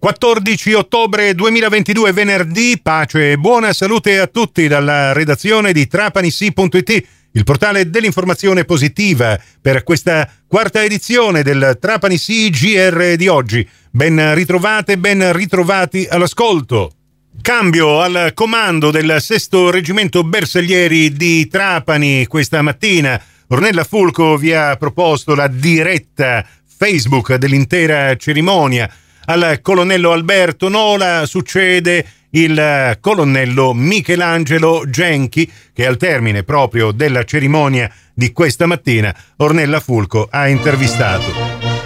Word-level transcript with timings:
14 0.00 0.74
ottobre 0.74 1.34
2022, 1.34 2.12
venerdì, 2.12 2.78
pace 2.80 3.32
e 3.32 3.36
buona 3.36 3.72
salute 3.72 4.20
a 4.20 4.28
tutti 4.28 4.68
dalla 4.68 5.12
redazione 5.12 5.72
di 5.72 5.88
trapanisi.it, 5.88 7.06
il 7.32 7.42
portale 7.42 7.90
dell'informazione 7.90 8.64
positiva 8.64 9.36
per 9.60 9.82
questa 9.82 10.30
quarta 10.46 10.84
edizione 10.84 11.42
del 11.42 11.78
Trapanisi 11.80 12.48
GR 12.48 13.16
di 13.16 13.26
oggi. 13.26 13.68
Ben 13.90 14.36
ritrovate, 14.36 14.98
ben 14.98 15.32
ritrovati 15.32 16.06
all'ascolto. 16.08 16.92
Cambio 17.42 18.00
al 18.00 18.30
comando 18.34 18.92
del 18.92 19.16
sesto 19.18 19.68
reggimento 19.70 20.22
Bersaglieri 20.22 21.12
di 21.12 21.48
Trapani 21.48 22.24
questa 22.26 22.62
mattina. 22.62 23.20
Ornella 23.48 23.82
Fulco 23.82 24.36
vi 24.36 24.52
ha 24.52 24.76
proposto 24.76 25.34
la 25.34 25.48
diretta 25.48 26.46
Facebook 26.64 27.34
dell'intera 27.34 28.14
cerimonia 28.14 28.88
al 29.28 29.60
colonnello 29.60 30.12
Alberto 30.12 30.68
Nola 30.68 31.26
succede 31.26 32.04
il 32.30 32.96
colonnello 33.00 33.74
Michelangelo 33.74 34.84
Genchi 34.88 35.50
che 35.74 35.86
al 35.86 35.96
termine 35.98 36.44
proprio 36.44 36.92
della 36.92 37.24
cerimonia 37.24 37.90
di 38.14 38.32
questa 38.32 38.66
mattina 38.66 39.14
Ornella 39.36 39.80
Fulco 39.80 40.28
ha 40.30 40.48
intervistato. 40.48 41.76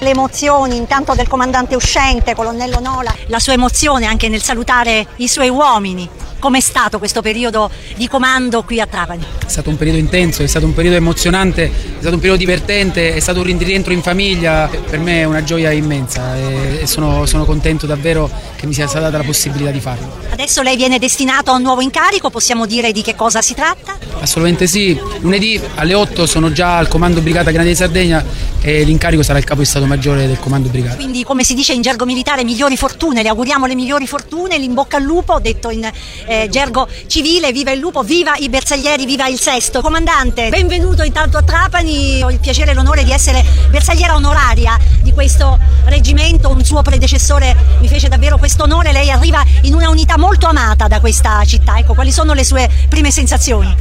le 0.00 0.10
emozioni 0.10 0.76
intanto 0.76 1.14
del 1.14 1.28
comandante 1.28 1.74
uscente, 1.74 2.34
colonnello 2.34 2.80
Nola, 2.80 3.14
la 3.26 3.38
sua 3.40 3.52
emozione 3.52 4.06
anche 4.06 4.28
nel 4.28 4.40
salutare 4.40 5.06
i 5.16 5.28
suoi 5.28 5.50
uomini. 5.50 6.08
Com'è 6.38 6.60
stato 6.60 6.98
questo 6.98 7.20
periodo 7.20 7.68
di 7.96 8.06
comando 8.06 8.62
qui 8.62 8.80
a 8.80 8.86
Trapani? 8.86 9.24
È 9.44 9.50
stato 9.50 9.70
un 9.70 9.76
periodo 9.76 9.98
intenso, 9.98 10.44
è 10.44 10.46
stato 10.46 10.66
un 10.66 10.72
periodo 10.72 10.96
emozionante, 10.96 11.64
è 11.64 11.70
stato 11.98 12.14
un 12.14 12.20
periodo 12.20 12.38
divertente, 12.38 13.12
è 13.14 13.18
stato 13.18 13.40
un 13.40 13.58
rientro 13.58 13.92
in 13.92 14.02
famiglia. 14.02 14.68
Per 14.68 15.00
me 15.00 15.22
è 15.22 15.24
una 15.24 15.42
gioia 15.42 15.72
immensa 15.72 16.36
e 16.36 16.86
sono, 16.86 17.26
sono 17.26 17.44
contento 17.44 17.86
davvero 17.86 18.30
che 18.54 18.66
mi 18.66 18.72
sia 18.72 18.86
stata 18.86 19.06
data 19.06 19.18
la 19.18 19.24
possibilità 19.24 19.72
di 19.72 19.80
farlo. 19.80 20.16
Adesso 20.30 20.62
lei 20.62 20.76
viene 20.76 21.00
destinato 21.00 21.50
a 21.50 21.54
un 21.54 21.62
nuovo 21.62 21.80
incarico, 21.80 22.30
possiamo 22.30 22.66
dire 22.66 22.92
di 22.92 23.02
che 23.02 23.16
cosa 23.16 23.42
si 23.42 23.54
tratta? 23.54 23.98
Assolutamente 24.20 24.68
sì. 24.68 24.96
Lunedì 25.18 25.60
alle 25.74 25.94
8 25.94 26.24
sono 26.24 26.52
già 26.52 26.76
al 26.76 26.86
comando 26.86 27.20
Brigata 27.20 27.50
Granate 27.50 27.70
di 27.70 27.76
Sardegna 27.76 28.24
e 28.68 28.82
l'incarico 28.82 29.22
sarà 29.22 29.38
il 29.38 29.44
capo 29.44 29.60
di 29.60 29.66
Stato 29.66 29.86
Maggiore 29.86 30.26
del 30.26 30.38
comando 30.38 30.68
Brigata. 30.68 30.96
Quindi 30.96 31.24
come 31.24 31.42
si 31.42 31.54
dice 31.54 31.72
in 31.72 31.80
gergo 31.80 32.04
militare 32.04 32.44
migliori 32.44 32.76
fortune, 32.76 33.22
le 33.22 33.30
auguriamo 33.30 33.64
le 33.64 33.74
migliori 33.74 34.06
fortune, 34.06 34.58
l'inbocca 34.58 34.98
al 34.98 35.04
lupo, 35.04 35.40
detto 35.40 35.70
in 35.70 35.90
eh, 36.26 36.48
gergo 36.50 36.86
civile, 37.06 37.50
viva 37.50 37.70
il 37.70 37.80
lupo, 37.80 38.02
viva 38.02 38.36
i 38.36 38.50
bersaglieri, 38.50 39.06
viva 39.06 39.26
il 39.26 39.40
sesto. 39.40 39.80
Comandante, 39.80 40.50
benvenuto 40.50 41.02
intanto 41.02 41.38
a 41.38 41.42
Trapani, 41.42 42.22
ho 42.22 42.30
il 42.30 42.40
piacere 42.40 42.72
e 42.72 42.74
l'onore 42.74 43.04
di 43.04 43.10
essere 43.10 43.42
bersagliera 43.70 44.14
onoraria 44.14 44.76
di 45.00 45.12
questo 45.12 45.58
reggimento, 45.84 46.50
un 46.50 46.62
suo 46.62 46.82
predecessore 46.82 47.56
mi 47.80 47.88
fece 47.88 48.08
davvero 48.08 48.36
questo 48.36 48.64
onore, 48.64 48.92
lei 48.92 49.10
arriva 49.10 49.42
in 49.62 49.72
una 49.72 49.88
unità 49.88 50.18
molto 50.18 50.46
amata 50.46 50.88
da 50.88 51.00
questa 51.00 51.42
città, 51.46 51.78
ecco 51.78 51.94
quali 51.94 52.12
sono 52.12 52.34
le 52.34 52.44
sue 52.44 52.68
prime 52.90 53.10
sensazioni? 53.10 53.74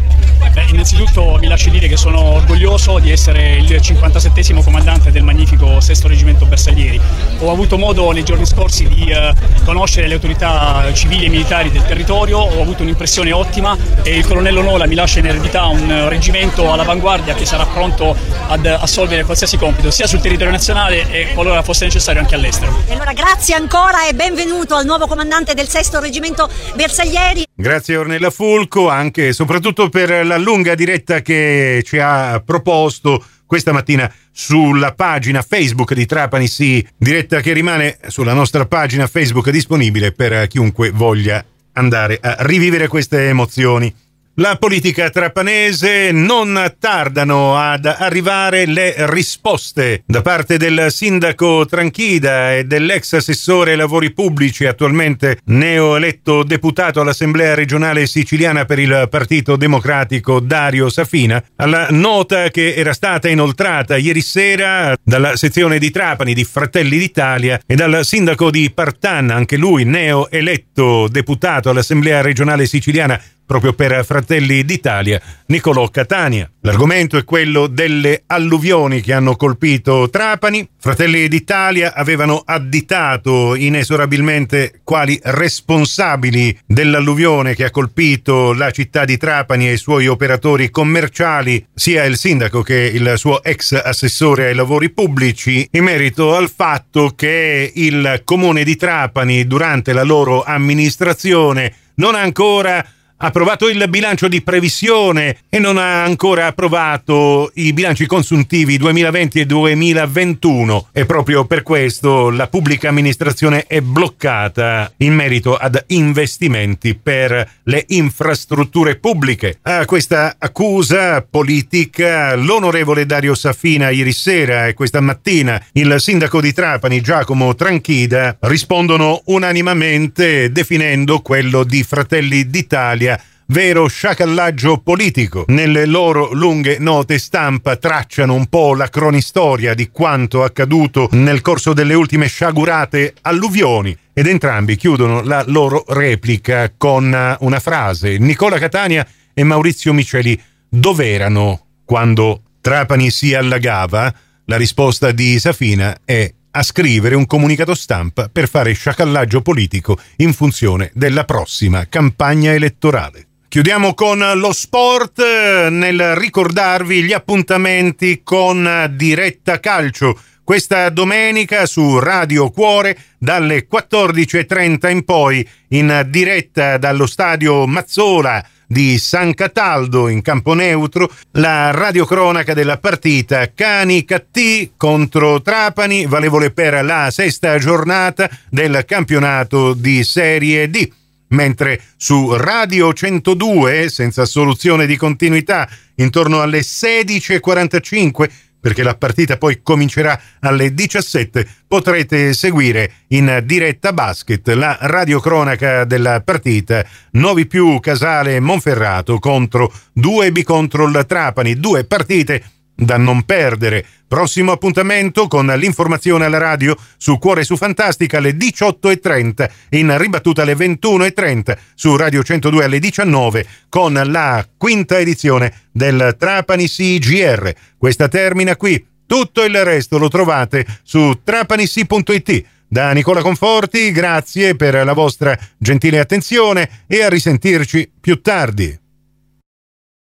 Beh, 0.54 0.68
innanzitutto 0.70 1.38
mi 1.42 1.48
lasci 1.48 1.70
dire 1.70 1.90
che 1.90 1.98
sono 1.98 2.22
orgoglioso 2.36 3.00
di 3.00 3.12
essere 3.12 3.58
il 3.58 3.82
57 3.82 4.42
comandante 4.64 4.77
del 5.12 5.24
magnifico 5.24 5.80
sesto 5.80 6.08
reggimento 6.08 6.46
Bersaglieri. 6.46 7.00
Ho 7.40 7.52
avuto 7.52 7.78
modo 7.78 8.12
nei 8.12 8.24
giorni 8.24 8.46
scorsi 8.46 8.88
di 8.88 9.10
eh, 9.10 9.34
conoscere 9.64 10.08
le 10.08 10.14
autorità 10.14 10.92
civili 10.94 11.26
e 11.26 11.30
militari 11.30 11.72
del 11.72 11.84
territorio, 11.86 12.40
ho 12.40 12.62
avuto 12.62 12.84
un'impressione 12.84 13.32
ottima 13.32 13.76
e 14.04 14.18
il 14.18 14.26
colonnello 14.26 14.62
Nola 14.62 14.86
mi 14.86 14.96
lascia 14.96 15.20
in 15.20 15.28
eredità 15.28 15.66
un 15.66 16.08
reggimento 16.10 16.72
all'avanguardia 16.72 17.34
che 17.34 17.46
sarà 17.46 17.66
pronto 17.66 18.16
ad 18.48 18.66
assolvere 18.66 19.24
qualsiasi 19.24 19.58
compito, 19.58 19.90
sia 19.90 20.08
sul 20.08 20.22
territorio 20.22 20.52
nazionale 20.52 21.10
e 21.10 21.34
qualora 21.34 21.64
fosse 21.64 21.86
necessario 21.86 22.22
anche 22.22 22.36
all'estero. 22.36 22.84
E 22.88 22.94
allora 22.94 23.14
grazie 23.14 23.56
ancora 23.56 24.08
e 24.08 24.14
benvenuto 24.14 24.76
al 24.76 24.86
nuovo 24.86 25.08
comandante 25.08 25.54
del 25.54 25.68
sesto 25.68 26.00
reggimento 26.00 26.50
Bersaglieri. 26.76 27.47
Grazie 27.60 27.96
Ornella 27.96 28.30
Fulco 28.30 28.88
anche 28.88 29.30
e 29.30 29.34
soprattutto 29.34 29.90
per 29.90 30.24
la 30.28 30.38
lunga 30.38 30.76
diretta 30.76 31.24
che 31.24 31.82
ci 31.84 31.98
ha 31.98 32.40
proposto 32.46 33.26
questa 33.48 33.72
mattina 33.72 34.14
sulla 34.32 34.94
pagina 34.94 35.42
Facebook 35.42 35.96
di 35.96 36.06
Trapani 36.06 36.46
Sì, 36.46 36.88
diretta 36.96 37.42
che 37.42 37.54
rimane 37.54 37.98
sulla 38.10 38.34
nostra 38.34 38.68
pagina 38.68 39.08
Facebook 39.08 39.50
disponibile 39.50 40.12
per 40.12 40.46
chiunque 40.46 40.92
voglia 40.92 41.44
andare 41.72 42.20
a 42.22 42.36
rivivere 42.42 42.88
queste 42.88 43.28
emozioni. 43.28 43.92
La 44.40 44.56
politica 44.58 45.10
trapanese 45.10 46.12
non 46.12 46.76
tardano 46.78 47.58
ad 47.58 47.86
arrivare 47.88 48.68
le 48.68 48.94
risposte 49.08 50.04
da 50.06 50.22
parte 50.22 50.58
del 50.58 50.92
sindaco 50.92 51.66
Tranchida 51.66 52.54
e 52.54 52.66
dell'ex 52.66 53.14
assessore 53.14 53.72
ai 53.72 53.78
lavori 53.78 54.14
pubblici, 54.14 54.68
attualmente 54.68 55.40
neoeletto 55.46 56.44
deputato 56.44 57.02
all'Assemblea 57.02 57.56
regionale 57.56 58.06
siciliana 58.06 58.66
per 58.66 58.78
il 58.78 59.08
Partito 59.10 59.56
Democratico 59.56 60.40
Dario 60.40 60.90
Safina, 60.90 61.44
alla 61.56 61.88
nota 61.90 62.50
che 62.50 62.76
era 62.76 62.94
stata 62.94 63.30
inoltrata 63.30 63.98
ieri 63.98 64.22
sera 64.22 64.96
dalla 65.04 65.36
sezione 65.36 65.80
di 65.80 65.90
Trapani 65.90 66.36
di 66.36 66.44
Fratelli 66.44 67.00
d'Italia 67.00 67.60
e 67.66 67.74
dal 67.74 68.06
sindaco 68.06 68.52
di 68.52 68.70
Partanna, 68.72 69.34
anche 69.34 69.58
lui 69.58 69.84
neoeletto 69.84 71.08
deputato 71.08 71.72
all'Assemblea 71.72 72.22
regionale 72.22 72.68
siciliana 72.68 73.20
proprio 73.48 73.72
per 73.72 74.04
Fratelli 74.06 74.66
d'Italia, 74.66 75.20
Nicolò 75.48 75.88
Catania. 75.88 76.52
L'argomento 76.62 77.16
è 77.16 77.24
quello 77.24 77.68
delle 77.68 78.24
alluvioni 78.28 79.00
che 79.00 79.14
hanno 79.14 79.38
colpito 79.38 80.10
Trapani. 80.10 80.68
Fratelli 80.78 81.30
d'Italia 81.30 81.96
avevano 81.96 82.44
additato 82.46 83.56
inesorabilmente 83.56 84.82
quali 84.84 85.18
responsabili 85.24 86.60
dell'alluvione 86.66 87.56
che 87.56 87.64
ha 87.64 87.72
colpito 87.72 88.52
la 88.52 88.70
città 88.72 89.06
di 89.06 89.16
Trapani 89.16 89.70
e 89.70 89.74
i 89.74 89.78
suoi 89.78 90.08
operatori 90.08 90.70
commerciali, 90.70 91.66
sia 91.74 92.04
il 92.04 92.18
sindaco 92.18 92.62
che 92.62 92.76
il 92.76 93.14
suo 93.16 93.42
ex 93.42 93.82
assessore 93.82 94.48
ai 94.48 94.56
lavori 94.56 94.90
pubblici, 94.90 95.66
in 95.72 95.86
merito 95.86 96.36
al 96.36 96.52
fatto 96.54 97.14
che 97.16 97.72
il 97.74 98.22
comune 98.26 98.66
di 98.66 98.76
Trapani 98.76 99.48
durante 99.48 99.94
la 99.94 100.04
loro 100.04 100.44
amministrazione 100.44 101.74
non 101.96 102.14
ha 102.14 102.20
ancora 102.20 102.86
approvato 103.18 103.68
il 103.68 103.84
bilancio 103.90 104.28
di 104.28 104.42
previsione 104.42 105.38
e 105.50 105.60
non 105.60 105.78
ha 105.78 106.04
ancora 106.04 106.46
approvato 106.48 107.52
i 107.56 107.74
bilanci 107.74 108.06
consuntivi 108.06 108.78
2020 108.78 109.40
e 109.40 109.46
2021 109.46 110.90
e 110.92 111.06
proprio 111.06 111.46
per 111.46 111.64
questo 111.64 112.30
la 112.30 112.48
pubblica 112.48 112.90
amministrazione 112.90 113.66
è 113.66 113.82
bloccata 113.82 114.92
in 114.98 115.14
merito 115.14 115.56
ad 115.56 115.84
investimenti 115.88 116.96
per 116.96 117.50
le 117.64 117.86
infrastrutture 117.88 118.98
pubbliche. 118.98 119.60
A 119.64 119.86
questa 119.86 120.36
accusa 120.38 121.26
politica 121.28 122.36
l'onorevole 122.36 123.06
Dario 123.06 123.34
Safina 123.34 123.90
ieri 123.90 124.14
sera 124.14 124.68
e 124.68 124.74
questa 124.74 125.02
mattina 125.02 125.62
il 125.74 125.96
sindaco 125.98 126.40
di 126.40 126.54
Trapani 126.54 127.02
Giacomo 127.02 127.56
Tranchida 127.56 128.38
rispondono 128.42 129.22
unanimamente 129.26 130.52
definendo 130.52 131.20
quello 131.20 131.64
di 131.64 131.84
Fratelli 131.84 132.48
d'Italia 132.50 133.07
vero 133.48 133.88
sciacallaggio 133.88 134.80
politico. 134.80 135.46
Nelle 135.48 135.86
loro 135.86 136.34
lunghe 136.34 136.78
note 136.80 137.18
stampa 137.20 137.76
tracciano 137.76 138.34
un 138.34 138.48
po' 138.48 138.76
la 138.76 138.90
cronistoria 138.90 139.74
di 139.74 139.90
quanto 139.90 140.44
accaduto 140.44 141.10
nel 141.12 141.42
corso 141.42 141.74
delle 141.74 141.94
ultime 141.94 142.28
sciagurate 142.28 143.14
alluvioni 143.22 143.96
ed 144.14 144.28
entrambi 144.28 144.76
chiudono 144.76 145.22
la 145.22 145.44
loro 145.48 145.86
replica 145.88 146.72
con 146.76 147.38
una 147.40 147.60
frase. 147.60 148.18
Nicola 148.18 148.58
Catania 148.58 149.06
e 149.34 149.44
Maurizio 149.44 149.94
Miceli 149.94 150.40
dov'erano 150.68 151.66
quando 151.86 152.42
Trapani 152.62 153.10
si 153.12 153.34
allagava? 153.34 154.14
La 154.46 154.58
risposta 154.58 155.12
di 155.12 155.40
Safina 155.40 155.98
è 156.04 156.34
a 156.52 156.64
scrivere 156.64 157.16
un 157.16 157.28
comunicato 157.28 157.76
stampa 157.76 158.30
per 158.30 158.50
fare 158.50 158.74
sciacallaggio 158.74 159.42
politico 159.42 160.00
in 160.18 160.34
funzione 160.34 160.90
della 160.94 161.24
prossima 161.24 161.86
campagna 161.88 162.54
elettorale. 162.54 163.27
Chiudiamo 163.58 163.96
con 163.96 164.20
lo 164.36 164.54
sport 164.54 165.20
nel 165.20 166.14
ricordarvi 166.14 167.02
gli 167.02 167.12
appuntamenti 167.12 168.22
con 168.24 168.94
Diretta 168.96 169.60
Calcio. 169.60 170.16
Questa 170.44 170.88
domenica 170.90 171.66
su 171.66 171.98
Radio 171.98 172.52
Cuore 172.52 172.96
dalle 173.18 173.66
14.30 173.68 174.92
in 174.92 175.04
poi 175.04 175.50
in 175.70 176.06
diretta 176.08 176.78
dallo 176.78 177.08
stadio 177.08 177.66
Mazzola 177.66 178.46
di 178.68 179.00
San 179.00 179.34
Cataldo 179.34 180.08
in 180.08 180.22
campo 180.22 180.54
neutro 180.54 181.10
la 181.32 181.72
radiocronaca 181.72 182.54
della 182.54 182.78
partita 182.78 183.54
Cani 183.56 184.06
Cattì 184.06 184.74
contro 184.78 185.42
Trapani 185.42 186.06
valevole 186.06 186.52
per 186.52 186.86
la 186.86 187.10
sesta 187.10 187.58
giornata 187.58 188.30
del 188.52 188.84
campionato 188.86 189.74
di 189.74 190.04
Serie 190.04 190.70
D 190.70 190.97
mentre 191.30 191.82
su 191.98 192.34
Radio 192.36 192.94
102, 192.94 193.90
senza 193.90 194.26
soluzione 194.26 194.86
di 194.86 194.96
continuità, 194.98 195.68
intorno 195.96 196.42
alle 196.42 196.60
16.45 196.60 198.30
perché 198.60 198.84
la 198.84 198.96
partita 198.96 199.38
poi 199.38 199.62
comincerà 199.62 200.20
alle 200.42 200.74
17. 200.74 201.48
Potrete 201.68 202.34
seguire 202.34 202.92
in 203.10 203.42
diretta 203.46 203.94
basket 203.94 204.48
la 204.50 204.78
radiocronaca 204.82 205.86
della 205.86 206.22
partita 206.22 206.86
Novi 207.12 207.46
più 207.46 207.80
Casale 207.80 208.40
Monferrato 208.40 209.20
contro 209.20 209.72
2B 209.98 210.44
contro 210.44 210.86
il 210.86 211.06
Trapani, 211.08 211.60
due 211.60 211.86
partite 211.86 212.44
da 212.78 212.98
non 212.98 213.24
perdere. 213.24 213.86
Prossimo 214.08 214.54
appuntamento 214.54 215.28
con 215.28 215.48
l'informazione 215.48 216.26
alla 216.26 216.38
radio 216.38 216.78
su 216.96 217.18
Cuore 217.18 217.44
su 217.44 217.58
Fantastica 217.58 218.20
alle 218.20 218.38
18.30, 218.38 219.50
in 219.72 219.98
ribattuta 219.98 220.44
alle 220.44 220.54
21.30 220.54 221.58
su 221.74 221.96
Radio 221.98 222.24
102 222.24 222.64
alle 222.64 222.80
19 222.80 223.46
con 223.68 223.94
la 224.06 224.48
quinta 224.56 225.00
edizione 225.00 225.54
del 225.72 226.16
Trapani 226.18 226.68
CGR. 226.68 227.52
Questa 227.78 228.08
termina 228.08 228.56
qui. 228.56 228.86
Tutto 229.06 229.44
il 229.44 229.64
resto 229.64 229.98
lo 229.98 230.10
trovate 230.10 230.66
su 230.84 231.22
trapanissi.it. 231.24 232.46
Da 232.68 232.92
Nicola 232.92 233.22
Conforti, 233.22 233.92
grazie 233.92 234.56
per 234.56 234.84
la 234.84 234.92
vostra 234.92 235.38
gentile 235.58 236.00
attenzione 236.00 236.84
e 236.86 237.02
a 237.02 237.08
risentirci 237.10 237.90
più 238.02 238.22
tardi. 238.22 238.87